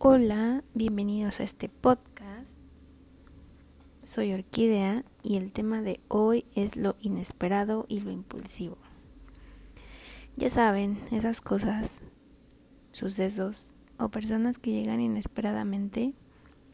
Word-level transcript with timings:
Hola, 0.00 0.62
bienvenidos 0.74 1.40
a 1.40 1.42
este 1.42 1.68
podcast. 1.68 2.56
Soy 4.04 4.32
Orquídea 4.32 5.02
y 5.24 5.36
el 5.36 5.50
tema 5.50 5.82
de 5.82 5.98
hoy 6.06 6.44
es 6.54 6.76
lo 6.76 6.94
inesperado 7.00 7.84
y 7.88 7.98
lo 7.98 8.12
impulsivo. 8.12 8.78
Ya 10.36 10.50
saben, 10.50 11.00
esas 11.10 11.40
cosas, 11.40 11.98
sucesos 12.92 13.72
o 13.98 14.08
personas 14.08 14.58
que 14.58 14.70
llegan 14.70 15.00
inesperadamente 15.00 16.14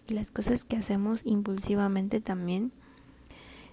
y 0.06 0.12
las 0.12 0.30
cosas 0.30 0.66
que 0.66 0.77
hacemos 0.77 1.22
impulsivamente 1.25 2.20
también. 2.20 2.72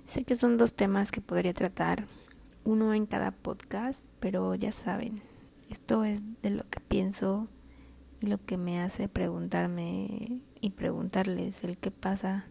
Sé 0.08 0.24
que 0.24 0.38
son 0.38 0.58
dos 0.58 0.76
temas 0.76 1.12
que 1.12 1.20
podría 1.20 1.54
tratar, 1.54 2.06
uno 2.64 2.94
en 2.94 3.06
cada 3.06 3.32
podcast, 3.32 4.06
pero 4.22 4.56
ya 4.56 4.72
saben, 4.72 5.22
esto 5.70 6.06
es 6.06 6.42
de 6.42 6.52
lo 6.52 6.64
que 6.70 6.80
pienso 6.80 7.50
lo 8.22 8.44
que 8.46 8.58
me 8.58 8.80
hace 8.80 9.08
preguntarme 9.08 10.40
y 10.60 10.70
preguntarles 10.72 11.64
el 11.64 11.78
qué 11.78 11.92
pasa 11.92 12.46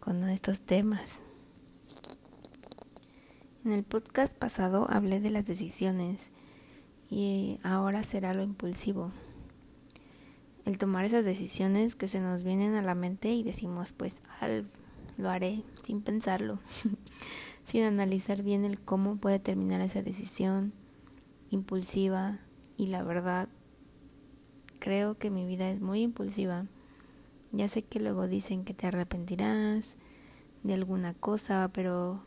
con 0.00 0.28
estos 0.28 0.60
temas. 0.60 1.20
En 3.64 3.72
el 3.72 3.84
podcast 3.84 4.36
pasado 4.36 4.86
hablé 4.90 5.20
de 5.20 5.30
las 5.30 5.46
decisiones 5.46 6.30
y 7.10 7.58
ahora 7.62 8.02
será 8.02 8.34
lo 8.34 8.42
impulsivo. 8.42 9.12
El 10.66 10.78
tomar 10.78 11.04
esas 11.04 11.24
decisiones 11.24 11.94
que 11.94 12.08
se 12.08 12.20
nos 12.20 12.42
vienen 12.42 12.74
a 12.74 12.82
la 12.82 12.94
mente 12.94 13.32
y 13.32 13.42
decimos 13.42 13.92
pues 13.92 14.22
al, 14.40 14.66
lo 15.16 15.30
haré 15.30 15.62
sin 15.82 16.02
pensarlo, 16.02 16.58
sin 17.66 17.84
analizar 17.84 18.42
bien 18.42 18.64
el 18.64 18.80
cómo 18.80 19.16
puede 19.16 19.38
terminar 19.38 19.80
esa 19.80 20.02
decisión 20.02 20.72
impulsiva 21.50 22.40
y 22.76 22.88
la 22.88 23.02
verdad 23.02 23.48
creo 24.84 25.16
que 25.16 25.30
mi 25.30 25.46
vida 25.46 25.70
es 25.70 25.80
muy 25.80 26.02
impulsiva. 26.02 26.66
Ya 27.52 27.68
sé 27.68 27.80
que 27.80 28.00
luego 28.00 28.28
dicen 28.28 28.66
que 28.66 28.74
te 28.74 28.86
arrepentirás 28.86 29.96
de 30.62 30.74
alguna 30.74 31.14
cosa, 31.14 31.70
pero 31.72 32.22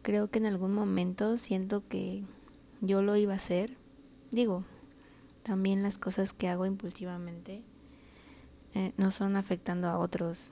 creo 0.00 0.30
que 0.30 0.38
en 0.38 0.46
algún 0.46 0.72
momento 0.72 1.36
siento 1.36 1.86
que 1.86 2.24
yo 2.80 3.02
lo 3.02 3.16
iba 3.16 3.34
a 3.34 3.36
hacer. 3.36 3.76
Digo, 4.30 4.64
también 5.42 5.82
las 5.82 5.98
cosas 5.98 6.32
que 6.32 6.48
hago 6.48 6.64
impulsivamente 6.64 7.62
eh, 8.72 8.94
no 8.96 9.10
son 9.10 9.36
afectando 9.36 9.88
a 9.88 9.98
otros, 9.98 10.48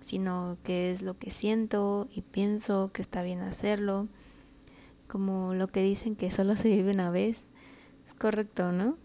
sino 0.00 0.58
que 0.64 0.90
es 0.90 1.00
lo 1.00 1.16
que 1.16 1.30
siento 1.30 2.08
y 2.14 2.20
pienso 2.20 2.90
que 2.92 3.00
está 3.00 3.22
bien 3.22 3.40
hacerlo. 3.40 4.06
Como 5.08 5.54
lo 5.54 5.66
que 5.68 5.80
dicen 5.80 6.14
que 6.14 6.30
solo 6.30 6.56
se 6.56 6.68
vive 6.68 6.92
una 6.92 7.10
vez. 7.10 7.44
Es 8.06 8.12
correcto, 8.12 8.70
¿no? 8.70 8.98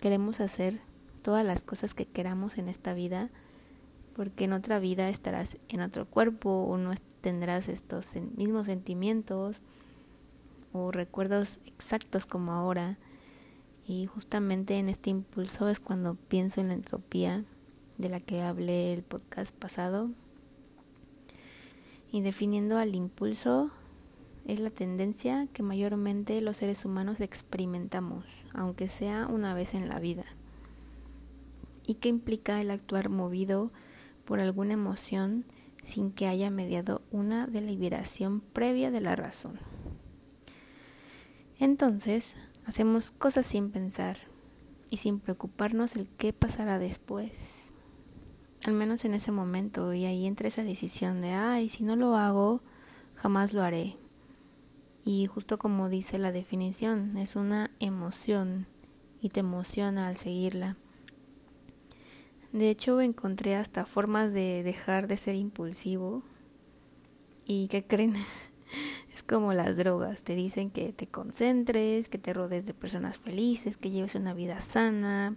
Queremos 0.00 0.40
hacer 0.40 0.80
todas 1.26 1.44
las 1.44 1.64
cosas 1.64 1.92
que 1.92 2.06
queramos 2.06 2.56
en 2.56 2.68
esta 2.68 2.94
vida, 2.94 3.30
porque 4.14 4.44
en 4.44 4.52
otra 4.52 4.78
vida 4.78 5.08
estarás 5.08 5.58
en 5.68 5.80
otro 5.80 6.06
cuerpo 6.06 6.50
o 6.50 6.78
no 6.78 6.94
tendrás 7.20 7.68
estos 7.68 8.14
mismos 8.36 8.66
sentimientos 8.66 9.62
o 10.72 10.92
recuerdos 10.92 11.58
exactos 11.66 12.26
como 12.26 12.52
ahora. 12.52 12.96
Y 13.88 14.06
justamente 14.06 14.78
en 14.78 14.88
este 14.88 15.10
impulso 15.10 15.68
es 15.68 15.80
cuando 15.80 16.14
pienso 16.14 16.60
en 16.60 16.68
la 16.68 16.74
entropía 16.74 17.42
de 17.98 18.08
la 18.08 18.20
que 18.20 18.42
hablé 18.42 18.92
el 18.92 19.02
podcast 19.02 19.52
pasado. 19.52 20.10
Y 22.12 22.20
definiendo 22.20 22.78
al 22.78 22.94
impulso, 22.94 23.72
es 24.46 24.60
la 24.60 24.70
tendencia 24.70 25.48
que 25.52 25.64
mayormente 25.64 26.40
los 26.40 26.58
seres 26.58 26.84
humanos 26.84 27.20
experimentamos, 27.20 28.44
aunque 28.54 28.86
sea 28.86 29.26
una 29.26 29.54
vez 29.54 29.74
en 29.74 29.88
la 29.88 29.98
vida 29.98 30.24
y 31.86 31.94
qué 31.94 32.08
implica 32.08 32.60
el 32.60 32.70
actuar 32.70 33.08
movido 33.08 33.72
por 34.24 34.40
alguna 34.40 34.74
emoción 34.74 35.44
sin 35.82 36.10
que 36.10 36.26
haya 36.26 36.50
mediado 36.50 37.02
una 37.12 37.46
deliberación 37.46 38.40
previa 38.40 38.90
de 38.90 39.00
la 39.00 39.14
razón. 39.14 39.60
Entonces, 41.58 42.34
hacemos 42.66 43.12
cosas 43.12 43.46
sin 43.46 43.70
pensar 43.70 44.18
y 44.90 44.98
sin 44.98 45.20
preocuparnos 45.20 45.96
el 45.96 46.08
qué 46.08 46.32
pasará 46.32 46.78
después. 46.78 47.72
Al 48.64 48.72
menos 48.74 49.04
en 49.04 49.14
ese 49.14 49.30
momento, 49.30 49.94
y 49.94 50.04
ahí 50.06 50.26
entra 50.26 50.48
esa 50.48 50.64
decisión 50.64 51.20
de, 51.20 51.30
ay, 51.30 51.68
si 51.68 51.84
no 51.84 51.94
lo 51.94 52.16
hago, 52.16 52.62
jamás 53.14 53.52
lo 53.52 53.62
haré. 53.62 53.96
Y 55.04 55.26
justo 55.26 55.56
como 55.58 55.88
dice 55.88 56.18
la 56.18 56.32
definición, 56.32 57.16
es 57.16 57.36
una 57.36 57.70
emoción 57.78 58.66
y 59.20 59.28
te 59.28 59.40
emociona 59.40 60.08
al 60.08 60.16
seguirla. 60.16 60.76
De 62.56 62.70
hecho, 62.70 63.02
encontré 63.02 63.54
hasta 63.54 63.84
formas 63.84 64.32
de 64.32 64.62
dejar 64.62 65.08
de 65.08 65.18
ser 65.18 65.34
impulsivo. 65.34 66.22
¿Y 67.44 67.68
qué 67.68 67.84
creen? 67.84 68.14
es 69.14 69.22
como 69.22 69.52
las 69.52 69.76
drogas. 69.76 70.22
Te 70.22 70.34
dicen 70.34 70.70
que 70.70 70.94
te 70.94 71.06
concentres, 71.06 72.08
que 72.08 72.16
te 72.16 72.32
rodees 72.32 72.64
de 72.64 72.72
personas 72.72 73.18
felices, 73.18 73.76
que 73.76 73.90
lleves 73.90 74.14
una 74.14 74.32
vida 74.32 74.62
sana. 74.62 75.36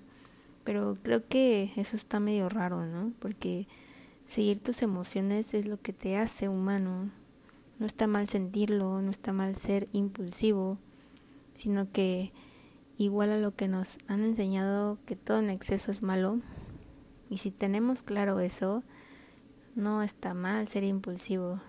Pero 0.63 0.97
creo 1.03 1.27
que 1.27 1.73
eso 1.75 1.97
está 1.97 2.21
medio 2.21 2.47
raro, 2.47 2.85
¿no? 2.85 3.11
Porque 3.19 3.67
seguir 4.25 4.61
tus 4.61 4.81
emociones 4.81 5.53
es 5.53 5.65
lo 5.65 5.75
que 5.75 5.91
te 5.91 6.15
hace 6.15 6.47
humano. 6.47 7.11
No 7.79 7.85
está 7.85 8.07
mal 8.07 8.29
sentirlo, 8.29 9.01
no 9.01 9.11
está 9.11 9.33
mal 9.33 9.57
ser 9.57 9.89
impulsivo, 9.91 10.77
sino 11.53 11.91
que 11.91 12.31
igual 12.97 13.31
a 13.31 13.39
lo 13.39 13.53
que 13.55 13.67
nos 13.67 13.97
han 14.07 14.23
enseñado 14.23 14.99
que 15.05 15.17
todo 15.17 15.39
en 15.39 15.49
exceso 15.49 15.91
es 15.91 16.01
malo, 16.01 16.39
y 17.29 17.37
si 17.37 17.51
tenemos 17.51 18.01
claro 18.03 18.39
eso, 18.39 18.83
no 19.75 20.01
está 20.01 20.33
mal 20.33 20.67
ser 20.67 20.83
impulsivo. 20.83 21.61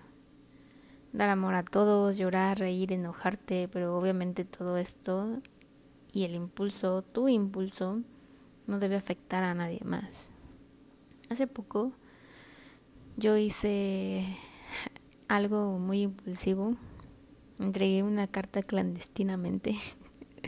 Dar 1.13 1.29
amor 1.29 1.55
a 1.55 1.63
todos, 1.63 2.17
llorar, 2.17 2.59
reír, 2.59 2.93
enojarte, 2.93 3.67
pero 3.71 3.97
obviamente 3.97 4.43
todo 4.43 4.77
esto 4.77 5.41
y 6.11 6.23
el 6.23 6.35
impulso, 6.35 7.03
tu 7.03 7.29
impulso, 7.29 8.01
no 8.67 8.79
debe 8.79 8.95
afectar 8.95 9.43
a 9.43 9.53
nadie 9.53 9.81
más. 9.83 10.31
Hace 11.29 11.47
poco 11.47 11.91
yo 13.17 13.37
hice 13.37 14.25
algo 15.27 15.77
muy 15.77 16.03
impulsivo. 16.03 16.75
Entregué 17.59 18.03
una 18.03 18.27
carta 18.27 18.63
clandestinamente. 18.63 19.77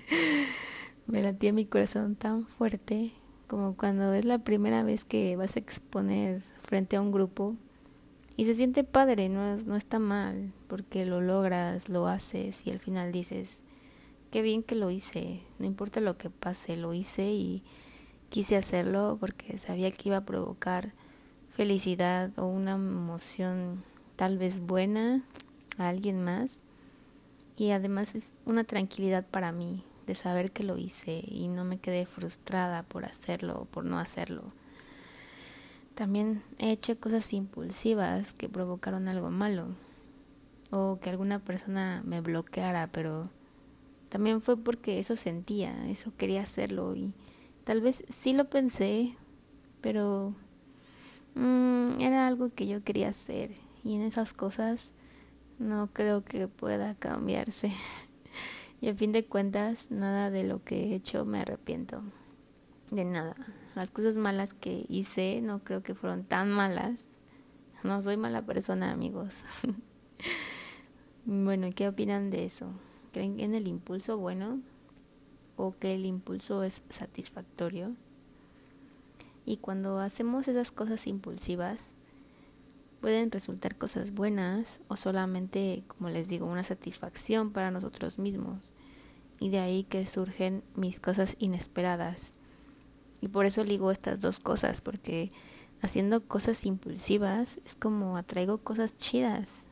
Me 1.05 1.21
latía 1.21 1.53
mi 1.53 1.65
corazón 1.65 2.15
tan 2.15 2.47
fuerte 2.47 3.13
como 3.53 3.77
cuando 3.77 4.11
es 4.15 4.25
la 4.25 4.39
primera 4.39 4.81
vez 4.81 5.05
que 5.05 5.35
vas 5.35 5.55
a 5.55 5.59
exponer 5.59 6.41
frente 6.63 6.95
a 6.95 7.01
un 7.01 7.11
grupo 7.11 7.55
y 8.35 8.45
se 8.45 8.55
siente 8.55 8.83
padre, 8.83 9.29
no, 9.29 9.57
no 9.57 9.75
está 9.75 9.99
mal, 9.99 10.51
porque 10.67 11.05
lo 11.05 11.21
logras, 11.21 11.87
lo 11.87 12.07
haces 12.07 12.65
y 12.65 12.71
al 12.71 12.79
final 12.79 13.11
dices, 13.11 13.61
qué 14.31 14.41
bien 14.41 14.63
que 14.63 14.73
lo 14.73 14.89
hice, 14.89 15.41
no 15.59 15.67
importa 15.67 16.01
lo 16.01 16.17
que 16.17 16.31
pase, 16.31 16.75
lo 16.77 16.95
hice 16.95 17.31
y 17.31 17.61
quise 18.29 18.57
hacerlo 18.57 19.17
porque 19.19 19.59
sabía 19.59 19.91
que 19.91 20.09
iba 20.09 20.17
a 20.17 20.25
provocar 20.25 20.91
felicidad 21.51 22.31
o 22.39 22.47
una 22.47 22.71
emoción 22.71 23.83
tal 24.15 24.39
vez 24.39 24.61
buena 24.61 25.21
a 25.77 25.89
alguien 25.89 26.23
más 26.23 26.59
y 27.55 27.69
además 27.69 28.15
es 28.15 28.31
una 28.47 28.63
tranquilidad 28.63 29.27
para 29.27 29.51
mí 29.51 29.83
de 30.05 30.15
saber 30.15 30.51
que 30.51 30.63
lo 30.63 30.77
hice 30.77 31.23
y 31.25 31.47
no 31.47 31.63
me 31.63 31.79
quedé 31.79 32.05
frustrada 32.05 32.83
por 32.83 33.05
hacerlo 33.05 33.61
o 33.61 33.65
por 33.65 33.85
no 33.85 33.99
hacerlo. 33.99 34.43
También 35.95 36.41
he 36.57 36.71
hecho 36.71 36.99
cosas 36.99 37.31
impulsivas 37.33 38.33
que 38.33 38.49
provocaron 38.49 39.07
algo 39.07 39.29
malo 39.29 39.75
o 40.71 40.99
que 40.99 41.11
alguna 41.11 41.39
persona 41.39 42.01
me 42.03 42.19
bloqueara, 42.19 42.87
pero 42.87 43.29
también 44.09 44.41
fue 44.41 44.57
porque 44.57 44.99
eso 44.99 45.15
sentía, 45.15 45.87
eso 45.87 46.11
quería 46.17 46.41
hacerlo 46.41 46.95
y 46.95 47.13
tal 47.63 47.81
vez 47.81 48.03
sí 48.09 48.33
lo 48.33 48.49
pensé, 48.49 49.15
pero 49.81 50.33
mm, 51.35 51.99
era 51.99 52.25
algo 52.27 52.49
que 52.49 52.65
yo 52.67 52.83
quería 52.83 53.09
hacer 53.09 53.51
y 53.83 53.95
en 53.95 54.01
esas 54.01 54.33
cosas 54.33 54.93
no 55.59 55.89
creo 55.93 56.23
que 56.23 56.47
pueda 56.47 56.95
cambiarse. 56.95 57.71
Y 58.83 58.89
a 58.89 58.95
fin 58.95 59.13
de 59.13 59.23
cuentas, 59.23 59.91
nada 59.91 60.29
de 60.29 60.43
lo 60.43 60.61
que 60.61 60.75
he 60.83 60.95
hecho 60.95 61.23
me 61.23 61.39
arrepiento. 61.39 62.03
De 62.91 63.05
nada. 63.05 63.33
Las 63.75 63.91
cosas 63.91 64.17
malas 64.17 64.53
que 64.53 64.85
hice 64.89 65.39
no 65.41 65.63
creo 65.63 65.83
que 65.83 65.95
fueron 65.95 66.25
tan 66.25 66.51
malas. 66.51 67.09
No 67.85 68.01
soy 68.01 68.17
mala 68.17 68.41
persona, 68.41 68.91
amigos. 68.91 69.35
bueno, 71.25 71.69
¿qué 71.73 71.87
opinan 71.87 72.29
de 72.29 72.43
eso? 72.43 72.73
¿Creen 73.13 73.39
en 73.39 73.55
el 73.55 73.69
impulso 73.69 74.17
bueno? 74.17 74.59
¿O 75.55 75.73
que 75.79 75.95
el 75.95 76.05
impulso 76.05 76.61
es 76.63 76.81
satisfactorio? 76.89 77.95
Y 79.45 79.57
cuando 79.57 79.99
hacemos 79.99 80.49
esas 80.49 80.71
cosas 80.71 81.07
impulsivas, 81.07 81.85
pueden 83.03 83.31
resultar 83.31 83.75
cosas 83.75 84.13
buenas 84.13 84.79
o 84.87 84.95
solamente, 84.95 85.83
como 85.89 86.09
les 86.09 86.29
digo, 86.29 86.47
una 86.47 86.63
satisfacción 86.63 87.51
para 87.51 87.69
nosotros 87.69 88.17
mismos. 88.17 88.61
Y 89.41 89.49
de 89.49 89.59
ahí 89.59 89.83
que 89.83 90.05
surgen 90.05 90.63
mis 90.77 91.01
cosas 91.01 91.35
inesperadas. 91.37 92.31
Y 93.19 93.27
por 93.27 93.45
eso 93.45 93.65
digo 93.65 93.91
estas 93.91 94.21
dos 94.21 94.39
cosas, 94.39 94.79
porque 94.79 95.33
haciendo 95.81 96.25
cosas 96.25 96.65
impulsivas 96.65 97.59
es 97.65 97.75
como 97.75 98.15
atraigo 98.15 98.59
cosas 98.59 98.95
chidas. 98.95 99.65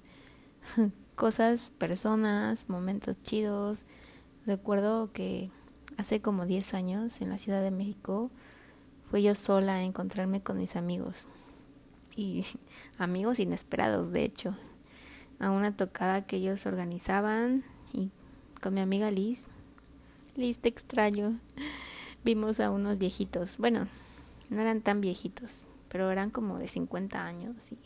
cosas, 1.15 1.71
personas, 1.77 2.67
momentos 2.67 3.15
chidos. 3.23 3.85
Recuerdo 4.45 5.13
que 5.13 5.51
hace 5.95 6.19
como 6.19 6.45
10 6.45 6.73
años 6.73 7.21
en 7.21 7.29
la 7.29 7.37
Ciudad 7.37 7.61
de 7.61 7.71
México 7.71 8.29
fui 9.09 9.23
yo 9.23 9.35
sola 9.35 9.75
a 9.75 9.83
encontrarme 9.83 10.43
con 10.43 10.57
mis 10.57 10.75
amigos. 10.75 11.29
Y 12.15 12.45
amigos 12.97 13.39
inesperados, 13.39 14.11
de 14.11 14.23
hecho. 14.23 14.55
A 15.39 15.49
una 15.49 15.75
tocada 15.75 16.25
que 16.25 16.37
ellos 16.37 16.65
organizaban 16.65 17.63
y 17.93 18.09
con 18.61 18.73
mi 18.73 18.81
amiga 18.81 19.09
Liz. 19.11 19.43
Liz, 20.35 20.59
te 20.59 20.69
extraño. 20.69 21.39
Vimos 22.23 22.59
a 22.59 22.69
unos 22.69 22.97
viejitos. 22.97 23.57
Bueno, 23.57 23.87
no 24.49 24.61
eran 24.61 24.81
tan 24.81 25.01
viejitos, 25.01 25.63
pero 25.89 26.11
eran 26.11 26.29
como 26.29 26.59
de 26.59 26.67
50 26.67 27.25
años 27.25 27.71
y 27.71 27.77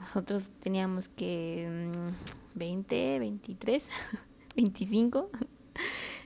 nosotros 0.00 0.50
teníamos 0.60 1.08
que 1.08 1.68
20, 2.54 3.18
23, 3.18 3.88
25 4.56 5.30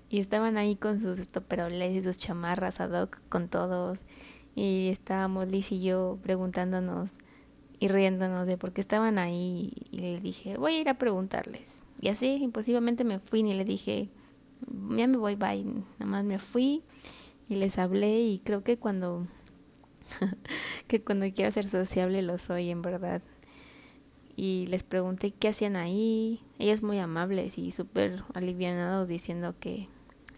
y 0.08 0.20
estaban 0.20 0.56
ahí 0.56 0.76
con 0.76 1.00
sus 1.00 1.18
estoperoles 1.18 1.96
y 1.96 2.02
sus 2.02 2.18
chamarras 2.18 2.80
ad 2.80 3.02
hoc 3.02 3.20
con 3.28 3.48
todos 3.48 4.00
y 4.54 4.88
estábamos 4.88 5.48
Liz 5.48 5.72
y 5.72 5.82
yo 5.82 6.18
preguntándonos 6.22 7.10
y 7.84 7.88
riéndonos 7.88 8.46
de 8.46 8.56
por 8.56 8.72
qué 8.72 8.80
estaban 8.80 9.18
ahí 9.18 9.72
y 9.90 9.98
le 9.98 10.20
dije 10.20 10.56
voy 10.56 10.74
a 10.74 10.80
ir 10.80 10.88
a 10.88 10.94
preguntarles 10.94 11.82
y 12.00 12.08
así 12.08 12.36
impositivamente 12.36 13.04
me 13.04 13.18
fui 13.18 13.40
y 13.40 13.54
le 13.54 13.64
dije 13.64 14.08
ya 14.96 15.06
me 15.06 15.16
voy 15.16 15.34
bye 15.34 15.64
nada 15.64 16.06
más 16.06 16.24
me 16.24 16.38
fui 16.38 16.82
y 17.48 17.56
les 17.56 17.78
hablé 17.78 18.20
y 18.22 18.38
creo 18.38 18.62
que 18.64 18.78
cuando 18.78 19.26
que 20.86 21.02
cuando 21.02 21.26
quiero 21.32 21.50
ser 21.50 21.64
sociable 21.64 22.22
lo 22.22 22.38
soy 22.38 22.70
en 22.70 22.82
verdad. 22.82 23.22
Y 24.36 24.66
les 24.66 24.82
pregunté 24.82 25.30
qué 25.30 25.48
hacían 25.48 25.76
ahí 25.76 26.40
ellos 26.58 26.82
muy 26.82 26.98
amables 26.98 27.56
y 27.56 27.70
súper 27.70 28.24
alivianados 28.34 29.08
diciendo 29.08 29.54
que 29.60 29.88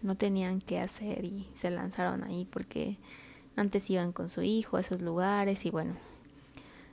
no 0.03 0.15
tenían 0.15 0.61
qué 0.61 0.79
hacer 0.79 1.25
y 1.25 1.47
se 1.55 1.71
lanzaron 1.71 2.23
ahí 2.23 2.45
porque 2.45 2.97
antes 3.55 3.89
iban 3.89 4.11
con 4.11 4.29
su 4.29 4.43
hijo 4.43 4.77
a 4.77 4.81
esos 4.81 5.01
lugares 5.01 5.65
y 5.65 5.71
bueno, 5.71 5.95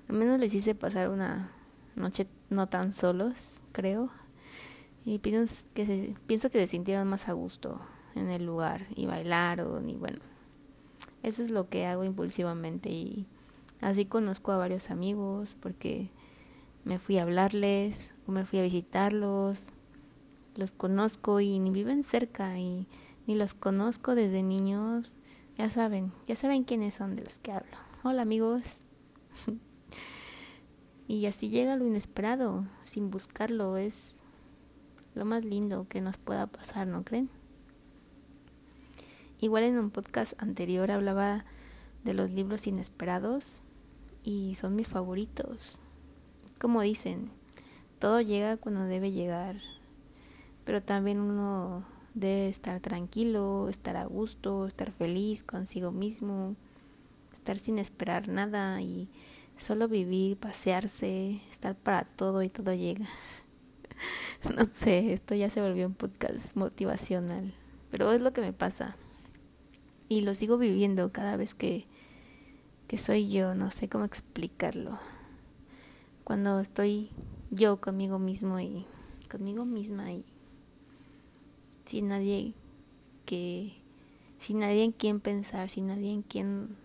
al 0.08 0.16
menos 0.16 0.40
les 0.40 0.54
hice 0.54 0.74
pasar 0.74 1.08
una 1.08 1.52
noche 1.96 2.26
no 2.50 2.68
tan 2.68 2.92
solos, 2.92 3.60
creo. 3.72 4.10
Y 5.04 5.18
pienso 5.18 5.64
que 5.74 5.86
se, 5.86 6.14
pienso 6.26 6.50
que 6.50 6.60
se 6.60 6.66
sintieron 6.66 7.08
más 7.08 7.28
a 7.28 7.32
gusto 7.32 7.80
en 8.14 8.30
el 8.30 8.46
lugar 8.46 8.86
y 8.94 9.06
bailaron 9.06 9.90
y 9.90 9.96
bueno, 9.96 10.20
eso 11.22 11.42
es 11.42 11.50
lo 11.50 11.68
que 11.68 11.86
hago 11.86 12.04
impulsivamente 12.04 12.90
y 12.90 13.26
así 13.80 14.06
conozco 14.06 14.52
a 14.52 14.56
varios 14.56 14.90
amigos 14.90 15.56
porque 15.60 16.10
me 16.84 16.98
fui 16.98 17.18
a 17.18 17.22
hablarles 17.22 18.14
o 18.26 18.32
me 18.32 18.46
fui 18.46 18.60
a 18.60 18.62
visitarlos 18.62 19.68
los 20.56 20.72
conozco 20.72 21.40
y 21.40 21.58
ni 21.58 21.70
viven 21.70 22.04
cerca 22.04 22.58
y 22.58 22.86
ni 23.26 23.34
los 23.34 23.54
conozco 23.54 24.14
desde 24.14 24.42
niños. 24.42 25.14
Ya 25.58 25.70
saben, 25.70 26.12
ya 26.26 26.36
saben 26.36 26.64
quiénes 26.64 26.94
son 26.94 27.16
de 27.16 27.24
los 27.24 27.38
que 27.38 27.52
hablo. 27.52 27.76
Hola 28.02 28.22
amigos. 28.22 28.82
y 31.06 31.26
así 31.26 31.48
llega 31.48 31.76
lo 31.76 31.86
inesperado, 31.86 32.66
sin 32.84 33.10
buscarlo, 33.10 33.76
es 33.76 34.16
lo 35.14 35.24
más 35.24 35.44
lindo 35.44 35.86
que 35.88 36.00
nos 36.00 36.16
pueda 36.16 36.46
pasar, 36.46 36.88
¿no 36.88 37.04
creen? 37.04 37.30
Igual 39.40 39.64
en 39.64 39.78
un 39.78 39.90
podcast 39.90 40.40
anterior 40.42 40.90
hablaba 40.90 41.44
de 42.04 42.14
los 42.14 42.30
libros 42.30 42.66
inesperados 42.66 43.60
y 44.22 44.54
son 44.54 44.74
mis 44.74 44.88
favoritos. 44.88 45.78
como 46.60 46.80
dicen, 46.80 47.30
todo 47.98 48.20
llega 48.20 48.56
cuando 48.56 48.84
debe 48.84 49.12
llegar 49.12 49.56
pero 50.64 50.82
también 50.82 51.20
uno 51.20 51.84
debe 52.14 52.48
estar 52.48 52.80
tranquilo, 52.80 53.68
estar 53.68 53.96
a 53.96 54.06
gusto, 54.06 54.66
estar 54.66 54.90
feliz 54.90 55.42
consigo 55.42 55.92
mismo, 55.92 56.56
estar 57.32 57.58
sin 57.58 57.78
esperar 57.78 58.28
nada 58.28 58.80
y 58.80 59.08
solo 59.56 59.88
vivir, 59.88 60.36
pasearse, 60.36 61.40
estar 61.50 61.76
para 61.76 62.04
todo 62.04 62.42
y 62.42 62.48
todo 62.48 62.74
llega. 62.74 63.06
no 64.56 64.64
sé, 64.64 65.12
esto 65.12 65.34
ya 65.34 65.50
se 65.50 65.60
volvió 65.60 65.86
un 65.86 65.94
podcast 65.94 66.56
motivacional, 66.56 67.54
pero 67.90 68.12
es 68.12 68.20
lo 68.20 68.32
que 68.32 68.40
me 68.40 68.52
pasa. 68.52 68.96
Y 70.08 70.20
lo 70.20 70.34
sigo 70.34 70.58
viviendo 70.58 71.12
cada 71.12 71.36
vez 71.36 71.54
que, 71.54 71.86
que 72.88 72.98
soy 72.98 73.30
yo, 73.30 73.54
no 73.54 73.70
sé 73.70 73.88
cómo 73.88 74.04
explicarlo. 74.04 74.98
Cuando 76.24 76.60
estoy 76.60 77.10
yo 77.50 77.80
conmigo 77.80 78.18
mismo 78.18 78.60
y 78.60 78.86
conmigo 79.30 79.64
misma 79.64 80.12
y 80.12 80.24
sin 81.84 82.08
nadie 82.08 82.54
que 83.26 83.74
sin 84.38 84.58
nadie 84.60 84.84
en 84.84 84.92
quien 84.92 85.20
pensar, 85.20 85.68
sin 85.70 85.86
nadie 85.86 86.12
en 86.12 86.22
quien 86.22 86.76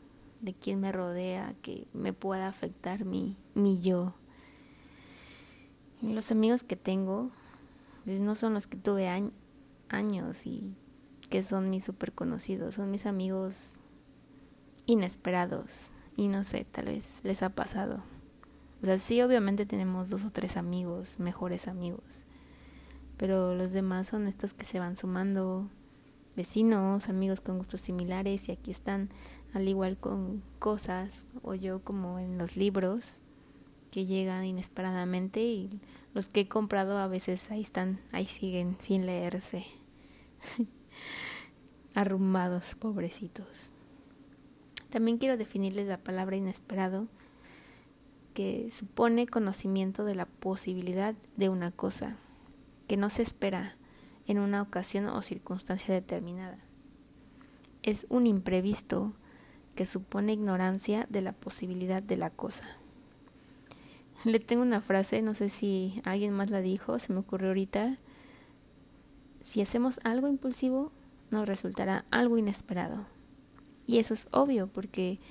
de 0.42 0.54
quien 0.54 0.80
me 0.80 0.92
rodea 0.92 1.54
que 1.62 1.88
me 1.94 2.14
pueda 2.14 2.48
afectar 2.48 3.06
mi 3.06 3.36
mi 3.54 3.80
yo. 3.80 4.14
Los 6.02 6.32
amigos 6.32 6.64
que 6.64 6.76
tengo 6.76 7.32
pues 8.06 8.20
no 8.20 8.36
son 8.36 8.54
los 8.54 8.68
que 8.68 8.78
tuve 8.78 9.08
años 9.90 10.46
y 10.46 10.74
que 11.30 11.44
son 11.44 11.70
mis 11.70 11.84
super 11.84 12.12
conocidos, 12.12 12.76
son 12.76 12.90
mis 12.90 13.06
amigos 13.06 13.74
inesperados 14.86 15.92
y 16.16 16.28
no 16.28 16.44
sé, 16.44 16.66
tal 16.72 16.86
vez 16.86 17.20
les 17.24 17.44
ha 17.44 17.50
pasado. 17.50 18.02
O 18.82 18.86
sea, 18.86 18.98
sí, 18.98 19.22
obviamente 19.22 19.66
tenemos 19.66 20.10
dos 20.10 20.26
o 20.26 20.32
tres 20.32 20.58
amigos, 20.58 21.20
mejores 21.20 21.68
amigos, 21.68 22.24
pero 23.18 23.54
los 23.54 23.72
demás 23.74 24.08
son 24.08 24.28
estos 24.28 24.54
que 24.54 24.66
se 24.66 24.80
van 24.80 24.98
sumando, 24.98 25.70
vecinos, 26.36 27.10
amigos 27.10 27.42
con 27.42 27.58
gustos 27.58 27.82
similares 27.82 28.50
y 28.50 28.54
aquí 28.54 28.72
están 28.72 29.10
al 29.54 29.68
igual 29.68 29.98
con 29.98 30.44
cosas 30.60 31.25
o 31.42 31.56
yo 31.56 31.84
como 31.84 32.19
en 32.19 32.38
los 32.38 32.56
libros 32.56 33.19
que 33.92 34.06
llegan 34.06 34.46
inesperadamente 34.46 35.42
y 35.42 35.80
los 36.13 36.28
que 36.28 36.42
he 36.42 36.48
comprado 36.48 36.98
a 36.98 37.07
veces 37.07 37.50
ahí 37.51 37.62
están, 37.62 38.00
ahí 38.12 38.25
siguen 38.25 38.75
sin 38.80 39.06
leerse. 39.06 39.66
Arrumbados, 41.96 42.75
pobrecitos. 42.75 43.72
También 44.90 45.18
quiero 45.18 45.38
definirles 45.38 45.88
la 45.88 45.98
palabra 45.98 46.36
inesperado 46.36 47.07
que 48.33 48.69
supone 48.71 49.28
conocimiento 49.28 50.06
de 50.06 50.16
la 50.16 50.26
posibilidad 50.26 51.16
de 51.35 51.50
una 51.50 51.71
cosa 51.71 52.18
que 52.88 52.97
no 52.97 53.09
se 53.09 53.21
espera 53.21 53.76
en 54.28 54.40
una 54.40 54.62
ocasión 54.62 55.07
o 55.07 55.21
circunstancia 55.21 55.94
determinada. 55.94 56.59
Es 57.83 58.06
un 58.09 58.28
imprevisto 58.28 59.14
que 59.80 59.86
supone 59.86 60.33
ignorancia 60.33 61.07
de 61.09 61.21
la 61.21 61.31
posibilidad 61.31 62.04
de 62.04 62.18
la 62.18 62.31
cosa. 62.31 62.66
Le 64.26 64.42
tengo 64.42 64.62
una 64.62 64.81
frase, 64.81 65.21
no 65.21 65.33
sé 65.36 65.48
si 65.48 66.02
alguien 66.04 66.33
más 66.33 66.50
la 66.50 66.59
dijo, 66.59 67.00
se 67.00 67.14
me 67.14 67.19
ocurrió 67.19 67.48
ahorita. 67.48 67.95
Si 69.42 69.62
hacemos 69.62 70.02
algo 70.04 70.28
impulsivo, 70.28 70.92
nos 71.31 71.48
resultará 71.48 72.04
algo 72.12 72.38
inesperado. 72.38 73.06
Y 73.88 74.00
eso 74.00 74.14
es 74.14 74.28
obvio 74.31 74.68
porque 74.68 75.21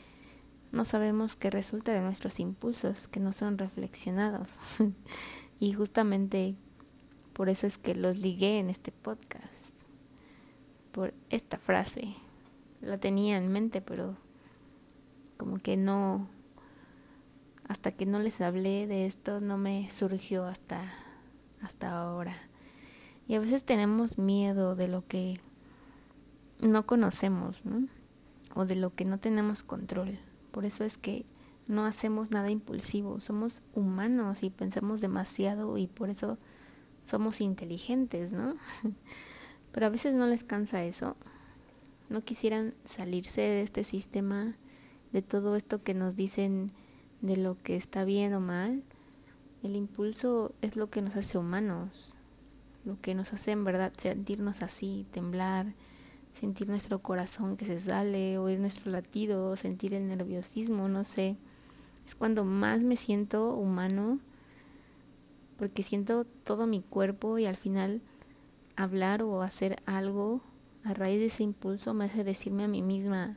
no 0.73 0.87
sabemos 0.87 1.37
qué 1.37 1.51
resulta 1.51 1.93
de 1.93 2.01
nuestros 2.01 2.41
impulsos 2.41 3.07
que 3.07 3.21
no 3.21 3.35
son 3.35 3.59
reflexionados. 3.59 4.57
y 5.61 5.75
justamente 5.75 6.55
por 7.35 7.51
eso 7.51 7.67
es 7.67 7.77
que 7.77 7.95
los 7.95 8.17
ligué 8.17 8.61
en 8.61 8.71
este 8.71 8.93
podcast. 8.93 9.75
Por 10.91 11.13
esta 11.29 11.59
frase. 11.59 12.15
La 12.81 12.97
tenía 12.97 13.37
en 13.37 13.49
mente, 13.49 13.83
pero 13.83 14.17
como 15.39 15.57
que 15.57 15.79
no, 15.79 16.29
hasta 17.67 17.93
que 17.93 18.05
no 18.05 18.19
les 18.19 18.41
hablé 18.43 18.87
de 18.87 19.07
esto, 19.07 19.41
no 19.41 19.57
me 19.57 19.91
surgió 19.91 20.45
hasta, 20.45 20.83
hasta 21.63 21.99
ahora. 21.99 22.37
Y 23.27 23.35
a 23.35 23.41
veces 23.41 23.65
tenemos 23.65 24.19
miedo 24.19 24.75
de 24.75 24.89
lo 24.89 25.07
que 25.07 25.41
no 26.61 26.87
conocemos, 26.87 27.65
¿no? 27.65 27.89
O 28.55 28.65
de 28.65 28.75
lo 28.75 28.95
que 28.95 29.05
no 29.05 29.19
tenemos 29.19 29.63
control. 29.63 30.19
Por 30.51 30.65
eso 30.65 30.85
es 30.85 30.99
que 30.99 31.25
no 31.67 31.85
hacemos 31.85 32.31
nada 32.31 32.51
impulsivo. 32.51 33.21
Somos 33.21 33.63
humanos 33.75 34.43
y 34.43 34.51
pensamos 34.51 35.01
demasiado 35.01 35.77
y 35.79 35.87
por 35.87 36.11
eso 36.11 36.39
somos 37.05 37.41
inteligentes, 37.41 38.33
¿no? 38.33 38.57
Pero 39.73 39.87
a 39.87 39.91
veces 39.91 40.15
no 40.15 40.27
les 40.27 40.45
cansa 40.45 40.83
eso. 40.85 41.17
No 42.09 42.23
quisieran 42.23 42.75
salirse 42.85 43.43
de 43.43 43.63
este 43.63 43.85
sistema, 43.85 44.57
de 45.13 45.23
todo 45.23 45.57
esto 45.57 45.83
que 45.83 45.95
nos 45.95 46.17
dicen 46.17 46.73
de 47.21 47.37
lo 47.37 47.57
que 47.57 47.77
está 47.77 48.05
bien 48.05 48.35
o 48.35 48.41
mal. 48.41 48.83
El 49.63 49.77
impulso 49.77 50.55
es 50.63 50.77
lo 50.77 50.91
que 50.91 51.03
nos 51.03 51.17
hace 51.17 51.39
humanos, 51.39 52.13
lo 52.85 53.01
que 53.01 53.15
nos 53.15 53.33
hace 53.33 53.51
en 53.51 53.65
verdad 53.65 53.93
sentirnos 53.97 54.63
así, 54.63 55.07
temblar, 55.11 55.75
sentir 56.33 56.69
nuestro 56.69 57.01
corazón 57.01 57.57
que 57.57 57.65
se 57.65 57.81
sale, 57.81 58.39
oír 58.39 58.61
nuestro 58.61 58.91
latido, 58.93 59.57
sentir 59.57 59.95
el 59.95 60.07
nerviosismo, 60.07 60.89
no 60.89 61.05
sé. 61.05 61.37
Es 62.07 62.15
cuando 62.15 62.45
más 62.45 62.83
me 62.83 62.97
siento 62.97 63.55
humano 63.55 64.21
porque 65.59 65.83
siento 65.83 66.25
todo 66.45 66.67
mi 66.67 66.81
cuerpo 66.81 67.39
y 67.39 67.47
al 67.47 67.57
final 67.57 68.01
hablar 68.77 69.23
o 69.23 69.43
hacer 69.43 69.83
algo 69.87 70.41
a 70.85 70.95
raíz 70.95 71.19
de 71.19 71.27
ese 71.27 71.43
impulso 71.43 71.95
me 71.95 72.05
hace 72.05 72.23
decirme 72.23 72.65
a 72.65 72.69
mí 72.69 72.81
misma 72.81 73.37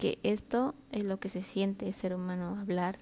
que 0.00 0.18
esto 0.22 0.74
es 0.92 1.04
lo 1.04 1.20
que 1.20 1.28
se 1.28 1.42
siente 1.42 1.92
ser 1.92 2.14
humano, 2.14 2.56
hablar, 2.58 2.98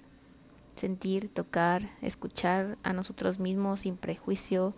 sentir, 0.75 1.29
tocar, 1.33 1.89
escuchar 2.01 2.77
a 2.83 2.91
nosotros 2.91 3.39
mismos 3.39 3.81
sin 3.81 3.95
prejuicio, 3.95 4.73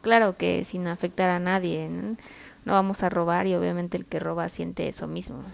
claro 0.00 0.38
que 0.38 0.64
sin 0.64 0.86
afectar 0.86 1.28
a 1.28 1.38
nadie, 1.38 1.90
¿no? 1.90 2.72
vamos 2.72 3.02
a 3.02 3.10
robar 3.10 3.46
y 3.46 3.54
obviamente 3.54 3.98
el 3.98 4.06
que 4.06 4.20
roba 4.20 4.48
siente 4.48 4.88
eso 4.88 5.06
mismo. 5.06 5.44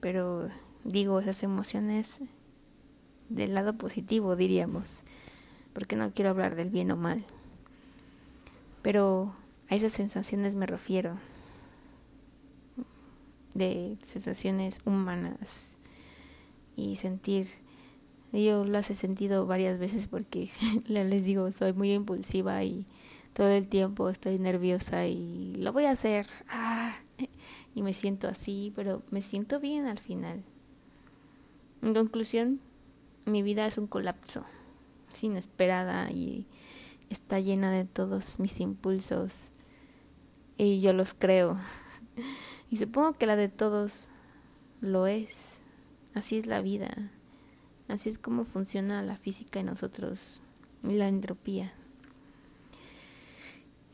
Pero 0.00 0.48
digo 0.84 1.20
esas 1.20 1.42
emociones 1.42 2.20
del 3.28 3.54
lado 3.54 3.74
positivo, 3.74 4.36
diríamos, 4.36 5.00
porque 5.74 5.96
no 5.96 6.12
quiero 6.12 6.30
hablar 6.30 6.56
del 6.56 6.70
bien 6.70 6.90
o 6.92 6.96
mal. 6.96 7.24
Pero 8.80 9.34
a 9.68 9.74
esas 9.74 9.92
sensaciones 9.92 10.54
me 10.54 10.64
refiero, 10.64 11.18
de 13.54 13.96
sensaciones 14.04 14.80
humanas 14.84 15.76
y 16.76 16.96
sentir. 16.96 17.48
Yo 18.32 18.64
las 18.64 18.90
he 18.90 18.94
sentido 18.94 19.46
varias 19.46 19.78
veces 19.78 20.06
porque 20.06 20.50
les 20.86 21.24
digo, 21.24 21.50
soy 21.50 21.72
muy 21.72 21.92
impulsiva 21.92 22.62
y 22.64 22.86
todo 23.34 23.48
el 23.48 23.68
tiempo 23.68 24.08
estoy 24.08 24.38
nerviosa 24.38 25.06
y 25.06 25.54
lo 25.56 25.72
voy 25.72 25.84
a 25.84 25.92
hacer. 25.92 26.26
Ah, 26.48 26.94
y 27.74 27.82
me 27.82 27.92
siento 27.92 28.28
así, 28.28 28.72
pero 28.74 29.02
me 29.10 29.22
siento 29.22 29.60
bien 29.60 29.86
al 29.86 29.98
final. 29.98 30.42
En 31.82 31.94
conclusión, 31.94 32.60
mi 33.24 33.42
vida 33.42 33.66
es 33.66 33.78
un 33.78 33.86
colapso, 33.86 34.44
es 35.12 35.24
inesperada 35.24 36.10
y 36.10 36.46
está 37.10 37.40
llena 37.40 37.70
de 37.70 37.84
todos 37.84 38.38
mis 38.38 38.60
impulsos 38.60 39.32
y 40.56 40.80
yo 40.80 40.92
los 40.92 41.14
creo. 41.14 41.58
Y 42.72 42.78
supongo 42.78 43.12
que 43.12 43.26
la 43.26 43.36
de 43.36 43.50
todos 43.50 44.08
lo 44.80 45.06
es. 45.06 45.60
Así 46.14 46.38
es 46.38 46.46
la 46.46 46.62
vida. 46.62 47.10
Así 47.86 48.08
es 48.08 48.16
como 48.16 48.46
funciona 48.46 49.02
la 49.02 49.18
física 49.18 49.60
en 49.60 49.66
nosotros 49.66 50.40
y 50.82 50.94
la 50.94 51.06
entropía. 51.06 51.74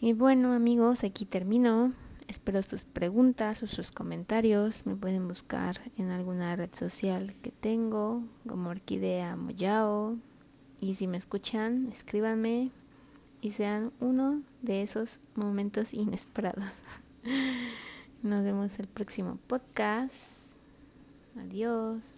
Y 0.01 0.13
bueno 0.13 0.53
amigos, 0.53 1.03
aquí 1.03 1.25
termino. 1.25 1.93
Espero 2.29 2.63
sus 2.63 2.85
preguntas 2.85 3.65
o 3.65 3.67
sus 3.67 3.91
comentarios. 3.91 4.87
Me 4.87 4.95
pueden 4.95 5.27
buscar 5.27 5.81
en 5.97 6.13
alguna 6.13 6.55
red 6.55 6.71
social 6.73 7.35
que 7.43 7.51
tengo, 7.51 8.23
como 8.47 8.71
Orquídea 8.71 9.35
Moyao. 9.35 10.19
Y 10.81 10.95
si 10.95 11.09
me 11.09 11.17
escuchan, 11.17 11.89
escríbanme 11.89 12.71
y 13.41 13.51
sean 13.51 13.91
uno 13.99 14.41
de 14.63 14.83
esos 14.83 15.19
momentos 15.35 15.93
inesperados. 15.95 16.81
Nos 18.23 18.43
vemos 18.43 18.79
el 18.81 18.89
próximo 18.89 19.39
podcast. 19.47 20.53
Adiós. 21.37 22.18